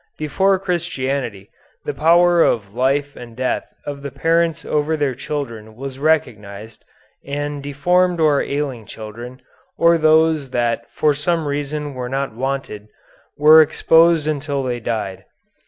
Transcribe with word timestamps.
Before 0.17 0.57
Christianity 0.57 1.51
the 1.85 1.93
power 1.93 2.41
even 2.41 2.53
of 2.55 2.73
life 2.73 3.15
and 3.15 3.35
death 3.37 3.71
of 3.85 4.01
the 4.01 4.09
parents 4.09 4.65
over 4.65 4.97
their 4.97 5.13
children 5.13 5.75
was 5.75 5.99
recognized, 5.99 6.83
and 7.23 7.61
deformed 7.61 8.19
or 8.19 8.41
ailing 8.41 8.87
children, 8.87 9.43
or 9.77 9.99
those 9.99 10.49
that 10.49 10.87
for 10.89 11.13
some 11.13 11.45
reason 11.47 11.93
were 11.93 12.09
not 12.09 12.33
wanted, 12.33 12.87
were 13.37 13.61
exposed 13.61 14.25
until 14.25 14.63
they 14.63 14.79
died. 14.79 15.25